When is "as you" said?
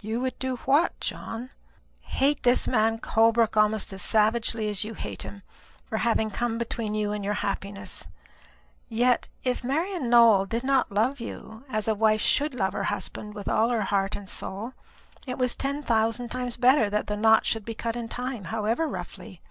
4.70-4.94